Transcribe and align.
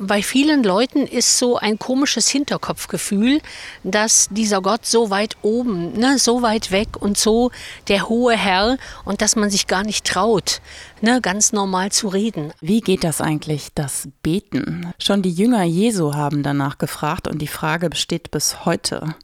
Bei 0.00 0.22
vielen 0.22 0.62
Leuten 0.62 1.08
ist 1.08 1.40
so 1.40 1.56
ein 1.56 1.76
komisches 1.76 2.28
Hinterkopfgefühl, 2.28 3.40
dass 3.82 4.28
dieser 4.30 4.62
Gott 4.62 4.86
so 4.86 5.10
weit 5.10 5.36
oben, 5.42 5.92
ne, 5.98 6.20
so 6.20 6.40
weit 6.40 6.70
weg 6.70 6.90
und 7.00 7.18
so 7.18 7.50
der 7.88 8.08
hohe 8.08 8.36
Herr 8.36 8.78
und 9.04 9.22
dass 9.22 9.34
man 9.34 9.50
sich 9.50 9.66
gar 9.66 9.82
nicht 9.82 10.06
traut, 10.06 10.60
ne, 11.00 11.20
ganz 11.20 11.52
normal 11.52 11.90
zu 11.90 12.06
reden. 12.06 12.52
Wie 12.60 12.80
geht 12.80 13.02
das 13.02 13.20
eigentlich, 13.20 13.70
das 13.74 14.08
Beten? 14.22 14.92
Schon 15.00 15.22
die 15.22 15.32
Jünger 15.32 15.64
Jesu 15.64 16.14
haben 16.14 16.44
danach 16.44 16.78
gefragt 16.78 17.26
und 17.26 17.42
die 17.42 17.48
Frage 17.48 17.90
besteht 17.90 18.30
bis 18.30 18.64
heute. 18.64 19.16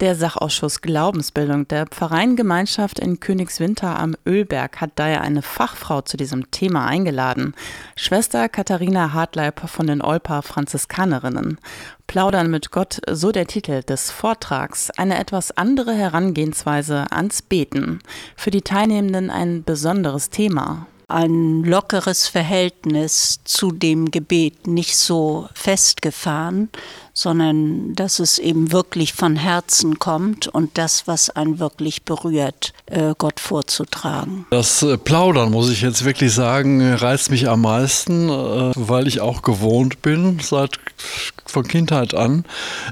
Der 0.00 0.16
Sachausschuss 0.16 0.80
Glaubensbildung 0.80 1.68
der 1.68 1.86
Pfarreiengemeinschaft 1.86 2.98
in 2.98 3.20
Königswinter 3.20 3.96
am 3.96 4.16
Ölberg 4.26 4.80
hat 4.80 4.90
daher 4.96 5.20
eine 5.20 5.40
Fachfrau 5.40 6.00
zu 6.00 6.16
diesem 6.16 6.50
Thema 6.50 6.86
eingeladen. 6.86 7.54
Schwester 7.94 8.48
Katharina 8.48 9.12
Hartleib 9.12 9.68
von 9.70 9.86
den 9.86 10.02
Olpa 10.02 10.42
Franziskanerinnen. 10.42 11.58
Plaudern 12.08 12.50
mit 12.50 12.72
Gott, 12.72 13.00
so 13.08 13.30
der 13.30 13.46
Titel 13.46 13.84
des 13.84 14.10
Vortrags. 14.10 14.90
Eine 14.90 15.16
etwas 15.16 15.56
andere 15.56 15.94
Herangehensweise 15.94 17.06
ans 17.12 17.42
Beten. 17.42 18.00
Für 18.34 18.50
die 18.50 18.62
Teilnehmenden 18.62 19.30
ein 19.30 19.62
besonderes 19.62 20.28
Thema 20.28 20.88
ein 21.06 21.62
lockeres 21.64 22.28
Verhältnis 22.28 23.40
zu 23.44 23.72
dem 23.72 24.10
Gebet, 24.10 24.66
nicht 24.66 24.96
so 24.96 25.48
festgefahren, 25.54 26.70
sondern 27.14 27.94
dass 27.94 28.18
es 28.18 28.38
eben 28.38 28.72
wirklich 28.72 29.14
von 29.14 29.36
Herzen 29.36 30.00
kommt 30.00 30.48
und 30.48 30.76
das, 30.76 31.06
was 31.06 31.30
einen 31.30 31.60
wirklich 31.60 32.02
berührt, 32.02 32.72
äh, 32.86 33.14
Gott 33.16 33.38
vorzutragen. 33.38 34.46
Das 34.50 34.82
äh, 34.82 34.98
Plaudern, 34.98 35.52
muss 35.52 35.70
ich 35.70 35.80
jetzt 35.80 36.04
wirklich 36.04 36.32
sagen, 36.32 36.82
reizt 36.94 37.30
mich 37.30 37.48
am 37.48 37.62
meisten, 37.62 38.28
äh, 38.28 38.72
weil 38.74 39.06
ich 39.06 39.20
auch 39.20 39.42
gewohnt 39.42 40.02
bin, 40.02 40.40
seit 40.42 40.80
von 41.46 41.66
Kindheit 41.68 42.14
an, 42.14 42.44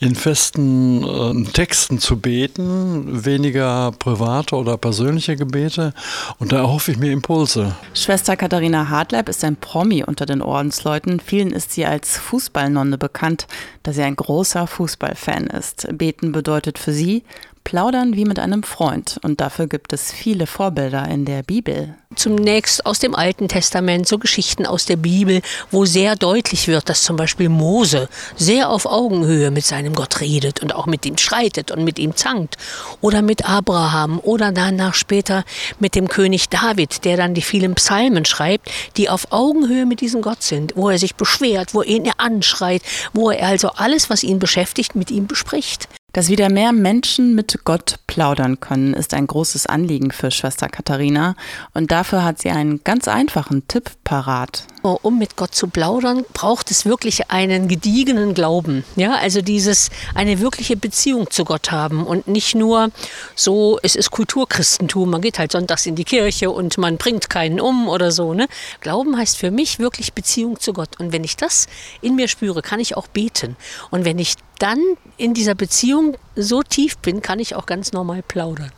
in 0.00 0.14
festen 0.14 1.46
Texten 1.52 1.98
zu 1.98 2.18
beten, 2.18 3.24
weniger 3.24 3.92
private 3.98 4.56
oder 4.56 4.78
persönliche 4.78 5.36
Gebete 5.36 5.92
und 6.38 6.52
da 6.52 6.58
erhoffe 6.58 6.90
ich 6.92 6.96
mir 6.96 7.12
Impulse. 7.12 7.74
Schwester 7.92 8.34
Katharina 8.36 8.88
Hartleib 8.88 9.28
ist 9.28 9.44
ein 9.44 9.56
Promi 9.56 10.04
unter 10.04 10.24
den 10.24 10.40
Ordensleuten. 10.40 11.20
Vielen 11.20 11.50
ist 11.50 11.72
sie 11.72 11.84
als 11.84 12.16
Fußballnonne 12.16 12.96
bekannt, 12.96 13.46
da 13.82 13.92
sie 13.92 14.05
ein 14.06 14.16
großer 14.16 14.66
Fußballfan 14.66 15.48
ist. 15.48 15.88
Beten 15.92 16.32
bedeutet 16.32 16.78
für 16.78 16.92
sie 16.92 17.24
Plaudern 17.66 18.14
wie 18.14 18.24
mit 18.24 18.38
einem 18.38 18.62
Freund. 18.62 19.18
Und 19.24 19.40
dafür 19.40 19.66
gibt 19.66 19.92
es 19.92 20.12
viele 20.12 20.46
Vorbilder 20.46 21.08
in 21.08 21.24
der 21.24 21.42
Bibel. 21.42 21.96
Zunächst 22.14 22.86
aus 22.86 23.00
dem 23.00 23.16
Alten 23.16 23.48
Testament, 23.48 24.06
so 24.06 24.18
Geschichten 24.18 24.66
aus 24.66 24.84
der 24.84 24.94
Bibel, 24.94 25.42
wo 25.72 25.84
sehr 25.84 26.14
deutlich 26.14 26.68
wird, 26.68 26.88
dass 26.88 27.02
zum 27.02 27.16
Beispiel 27.16 27.48
Mose 27.48 28.08
sehr 28.36 28.70
auf 28.70 28.86
Augenhöhe 28.86 29.50
mit 29.50 29.64
seinem 29.64 29.94
Gott 29.94 30.20
redet 30.20 30.62
und 30.62 30.76
auch 30.76 30.86
mit 30.86 31.04
ihm 31.06 31.18
schreitet 31.18 31.72
und 31.72 31.82
mit 31.82 31.98
ihm 31.98 32.14
zankt. 32.14 32.56
Oder 33.00 33.20
mit 33.20 33.44
Abraham 33.44 34.20
oder 34.20 34.52
danach 34.52 34.94
später 34.94 35.42
mit 35.80 35.96
dem 35.96 36.06
König 36.06 36.48
David, 36.48 37.04
der 37.04 37.16
dann 37.16 37.34
die 37.34 37.42
vielen 37.42 37.74
Psalmen 37.74 38.26
schreibt, 38.26 38.70
die 38.96 39.08
auf 39.08 39.32
Augenhöhe 39.32 39.86
mit 39.86 40.00
diesem 40.00 40.22
Gott 40.22 40.44
sind, 40.44 40.74
wo 40.76 40.88
er 40.88 40.98
sich 40.98 41.16
beschwert, 41.16 41.74
wo 41.74 41.82
er 41.82 41.88
ihn 41.88 42.12
anschreit, 42.16 42.82
wo 43.12 43.32
er 43.32 43.48
also 43.48 43.70
alles, 43.70 44.08
was 44.08 44.22
ihn 44.22 44.38
beschäftigt, 44.38 44.94
mit 44.94 45.10
ihm 45.10 45.26
bespricht. 45.26 45.88
Dass 46.16 46.30
wieder 46.30 46.48
mehr 46.48 46.72
Menschen 46.72 47.34
mit 47.34 47.58
Gott 47.64 47.96
plaudern 48.06 48.58
können, 48.58 48.94
ist 48.94 49.12
ein 49.12 49.26
großes 49.26 49.66
Anliegen 49.66 50.12
für 50.12 50.30
Schwester 50.30 50.66
Katharina 50.66 51.36
und 51.74 51.90
dafür 51.90 52.24
hat 52.24 52.40
sie 52.40 52.48
einen 52.48 52.82
ganz 52.84 53.06
einfachen 53.06 53.68
Tipp 53.68 53.90
parat. 54.02 54.64
Oh, 54.82 54.96
um 55.02 55.18
mit 55.18 55.36
Gott 55.36 55.54
zu 55.54 55.68
plaudern, 55.68 56.24
braucht 56.32 56.70
es 56.70 56.86
wirklich 56.86 57.30
einen 57.30 57.68
gediegenen 57.68 58.32
Glauben. 58.32 58.82
Ja, 58.94 59.16
also 59.16 59.42
dieses, 59.42 59.90
eine 60.14 60.40
wirkliche 60.40 60.78
Beziehung 60.78 61.30
zu 61.30 61.44
Gott 61.44 61.70
haben 61.70 62.06
und 62.06 62.28
nicht 62.28 62.54
nur 62.54 62.90
so, 63.34 63.78
es 63.82 63.94
ist 63.94 64.10
Kulturchristentum, 64.10 65.10
man 65.10 65.20
geht 65.20 65.38
halt 65.38 65.52
sonntags 65.52 65.84
in 65.84 65.96
die 65.96 66.04
Kirche 66.04 66.50
und 66.50 66.78
man 66.78 66.96
bringt 66.96 67.28
keinen 67.28 67.60
um 67.60 67.88
oder 67.88 68.10
so. 68.10 68.32
Ne? 68.32 68.46
Glauben 68.80 69.18
heißt 69.18 69.36
für 69.36 69.50
mich 69.50 69.80
wirklich 69.80 70.14
Beziehung 70.14 70.60
zu 70.60 70.72
Gott. 70.72 70.98
Und 70.98 71.12
wenn 71.12 71.24
ich 71.24 71.36
das 71.36 71.66
in 72.00 72.14
mir 72.14 72.28
spüre, 72.28 72.62
kann 72.62 72.80
ich 72.80 72.96
auch 72.96 73.06
beten. 73.06 73.56
Und 73.90 74.06
wenn 74.06 74.18
ich 74.18 74.36
dann 74.58 74.80
in 75.16 75.34
dieser 75.34 75.54
Beziehung 75.54 76.16
so 76.34 76.62
tief 76.62 76.98
bin, 76.98 77.22
kann 77.22 77.38
ich 77.38 77.54
auch 77.54 77.66
ganz 77.66 77.92
normal 77.92 78.22
plaudern. 78.22 78.72